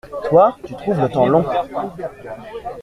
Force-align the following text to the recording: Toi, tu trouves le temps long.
Toi, 0.27 0.57
tu 0.65 0.73
trouves 0.73 0.99
le 0.99 1.09
temps 1.09 1.27
long. 1.27 1.45